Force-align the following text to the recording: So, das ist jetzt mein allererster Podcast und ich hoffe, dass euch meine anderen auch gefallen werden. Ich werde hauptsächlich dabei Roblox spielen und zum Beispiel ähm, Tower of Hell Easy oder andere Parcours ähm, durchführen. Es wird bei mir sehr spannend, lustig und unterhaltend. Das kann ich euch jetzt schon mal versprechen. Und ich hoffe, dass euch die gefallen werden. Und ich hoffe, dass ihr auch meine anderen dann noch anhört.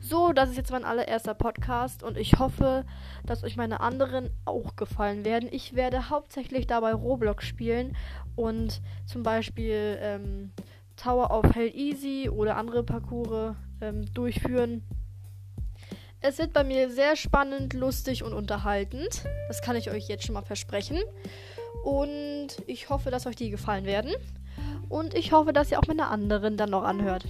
So, 0.00 0.32
das 0.32 0.50
ist 0.50 0.56
jetzt 0.56 0.72
mein 0.72 0.84
allererster 0.84 1.34
Podcast 1.34 2.02
und 2.02 2.16
ich 2.16 2.38
hoffe, 2.38 2.84
dass 3.24 3.44
euch 3.44 3.56
meine 3.56 3.80
anderen 3.80 4.30
auch 4.44 4.76
gefallen 4.76 5.24
werden. 5.24 5.48
Ich 5.52 5.74
werde 5.74 6.10
hauptsächlich 6.10 6.66
dabei 6.66 6.92
Roblox 6.92 7.44
spielen 7.44 7.96
und 8.36 8.80
zum 9.06 9.22
Beispiel 9.22 9.98
ähm, 10.00 10.52
Tower 10.96 11.30
of 11.30 11.54
Hell 11.54 11.70
Easy 11.74 12.28
oder 12.28 12.56
andere 12.56 12.82
Parcours 12.82 13.56
ähm, 13.80 14.12
durchführen. 14.14 14.82
Es 16.20 16.38
wird 16.38 16.52
bei 16.52 16.62
mir 16.62 16.88
sehr 16.90 17.16
spannend, 17.16 17.74
lustig 17.74 18.22
und 18.22 18.32
unterhaltend. 18.32 19.24
Das 19.48 19.60
kann 19.60 19.74
ich 19.74 19.90
euch 19.90 20.08
jetzt 20.08 20.24
schon 20.24 20.34
mal 20.34 20.42
versprechen. 20.42 20.98
Und 21.82 22.48
ich 22.66 22.90
hoffe, 22.90 23.10
dass 23.10 23.26
euch 23.26 23.34
die 23.34 23.50
gefallen 23.50 23.86
werden. 23.86 24.12
Und 24.88 25.14
ich 25.14 25.32
hoffe, 25.32 25.52
dass 25.52 25.72
ihr 25.72 25.80
auch 25.80 25.86
meine 25.88 26.06
anderen 26.06 26.56
dann 26.56 26.70
noch 26.70 26.84
anhört. 26.84 27.24